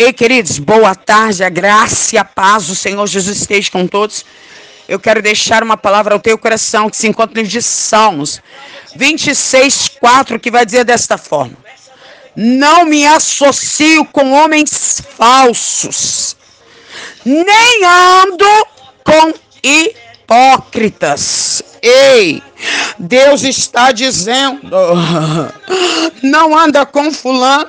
[0.00, 4.24] Ei, queridos, boa tarde, a graça e a paz do Senhor Jesus esteja com todos.
[4.88, 8.40] Eu quero deixar uma palavra ao teu coração que se encontra no livro de Salmos
[8.94, 11.56] 26, 4, que vai dizer desta forma:
[12.36, 16.36] Não me associo com homens falsos,
[17.24, 18.66] nem ando
[19.02, 21.60] com hipócritas.
[21.82, 22.40] Ei,
[22.98, 24.60] Deus está dizendo:
[26.22, 27.68] não anda com fulano,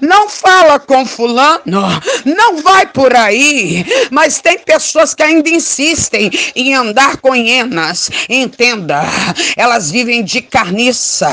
[0.00, 1.82] não fala com fulano,
[2.24, 3.86] não vai por aí.
[4.10, 8.10] Mas tem pessoas que ainda insistem em andar com hienas.
[8.28, 9.02] Entenda,
[9.56, 11.30] elas vivem de carniça.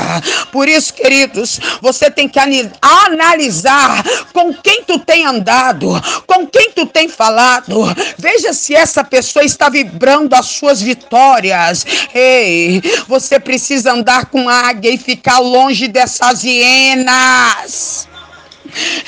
[0.52, 2.38] Por isso, queridos, você tem que
[2.80, 5.88] analisar com quem tu tem andado,
[6.26, 7.84] com quem tu tem falado.
[8.18, 11.84] Veja se essa pessoa está vibrando as suas vitórias.
[12.14, 18.08] Ei, você precisa andar com águia e ficar longe dessas hienas.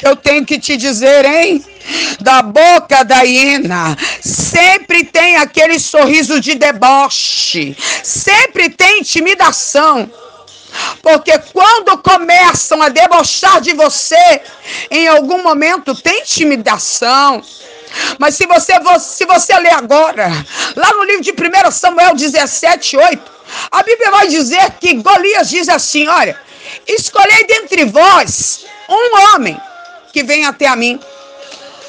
[0.03, 1.65] Eu tenho que te dizer, hein?
[2.21, 10.11] Da boca da hiena sempre tem aquele sorriso de deboche, sempre tem intimidação.
[11.03, 14.43] Porque quando começam a debochar de você,
[14.91, 17.43] em algum momento tem intimidação.
[18.19, 20.29] Mas se você, se você ler agora,
[20.77, 23.38] lá no livro de 1 Samuel 17, 8,
[23.71, 26.39] a Bíblia vai dizer que Golias diz assim: olha,
[26.87, 29.61] escolhei dentre vós um homem
[30.13, 30.99] que venha até a mim.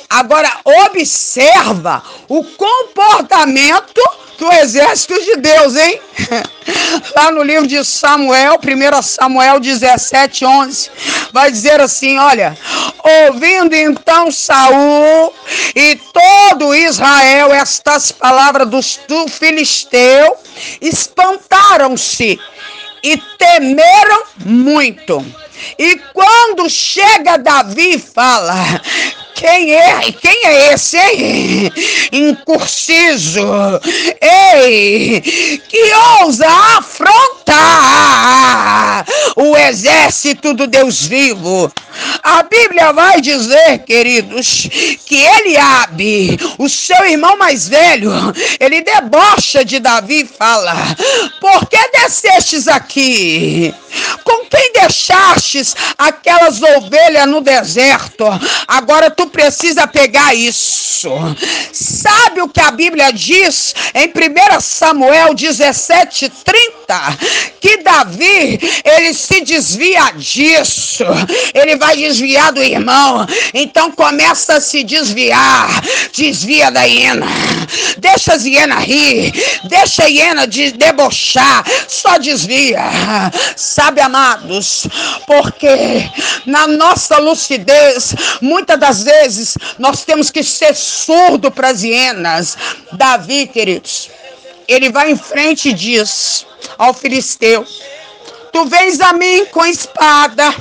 [0.10, 4.02] Agora observa o comportamento
[4.40, 6.02] do exército de Deus, hein?
[7.16, 10.92] Lá no livro de Samuel, 1 Samuel 17, 11,
[11.32, 12.58] vai dizer assim: olha,
[13.28, 15.34] ouvindo então Saul
[15.76, 20.38] e todo Israel estas palavras do, do filisteu,
[20.82, 22.40] espantaram-se
[23.03, 25.25] e temeram muito.
[25.78, 28.56] E quando chega Davi e fala:
[29.36, 30.11] quem é?
[30.11, 31.72] Quem é esse, hein?
[32.11, 33.41] Incursizo.
[34.22, 35.22] Ei,
[35.67, 36.47] que ousa
[36.78, 38.09] afrontar
[39.69, 41.72] exército do Deus vivo.
[42.24, 44.68] A Bíblia vai dizer, queridos,
[45.06, 48.12] que Eliabe, o seu irmão mais velho,
[48.59, 50.75] ele debocha de Davi e fala:
[51.40, 53.74] Por que descestes aqui?
[54.24, 58.25] Com quem deixastes aquelas ovelhas no deserto?
[58.68, 61.09] Agora tu precisa pegar isso.
[61.72, 66.78] Sabe o que a Bíblia diz em 1 Samuel 17, 30?
[67.61, 71.03] Que Davi, ele se desvia disso.
[71.53, 73.27] Ele vai desviar do irmão.
[73.53, 75.69] Então começa a se desviar.
[76.13, 77.27] Desvia da hiena.
[77.97, 79.33] Deixa as hienas rir.
[79.66, 81.66] Deixa a hiena de debochar.
[81.88, 82.81] Só desvia.
[83.56, 84.88] Sabe, amados?
[85.27, 86.09] Porque
[86.45, 92.57] na nossa lucidez, muitas das vezes, nós temos que ser surdo para as hienas.
[92.94, 94.09] Davi, queridos,
[94.67, 96.45] ele vai em frente e diz
[96.79, 97.63] ao filisteu:
[98.51, 100.51] Tu vens a mim com espada,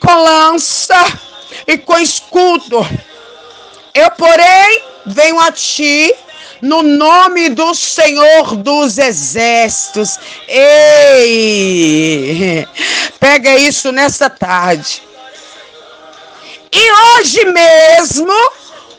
[0.00, 1.18] com lança
[1.66, 2.86] e com escudo.
[3.94, 6.14] Eu, porém, venho a ti
[6.60, 10.18] no nome do Senhor dos Exércitos.
[10.46, 11.78] Ei!
[13.18, 15.02] Pega isso nessa tarde.
[16.70, 18.34] E hoje mesmo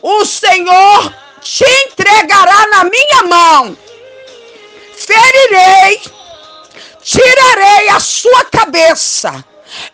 [0.02, 3.76] o Senhor te entregará na minha mão.
[4.96, 6.00] Ferirei,
[7.10, 9.44] tirarei a sua cabeça,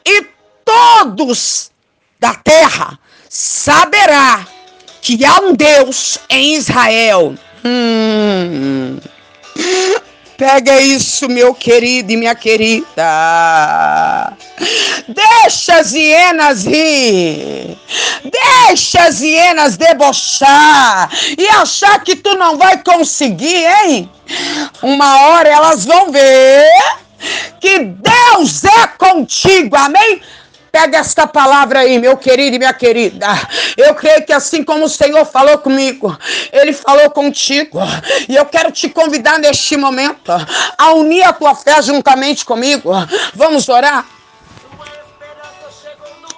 [0.04, 0.26] e
[0.64, 1.70] todos
[2.20, 4.46] da terra saberá
[5.00, 7.34] que há um Deus em Israel.
[7.64, 8.98] Hum.
[10.36, 12.86] Pega isso, meu querido e minha querida.
[15.08, 17.78] Deixa as hienas rir.
[18.22, 24.10] Deixa as hienas debochar e achar que tu não vai conseguir, hein?
[24.82, 26.68] Uma hora elas vão ver
[27.60, 30.22] que Deus é contigo, amém?
[30.70, 33.26] Pega esta palavra aí, meu querido e minha querida.
[33.78, 36.16] Eu creio que assim como o Senhor falou comigo,
[36.52, 37.78] Ele falou contigo.
[38.28, 40.32] E eu quero te convidar neste momento
[40.76, 42.90] a unir a tua fé juntamente comigo.
[43.34, 44.04] Vamos orar?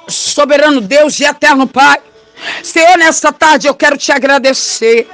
[0.07, 1.99] Soberano Deus e eterno Pai.
[2.63, 5.09] Senhor, nesta tarde eu quero te agradecer.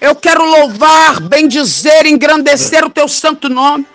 [0.00, 3.86] Eu quero louvar, bendizer, engrandecer o teu santo nome.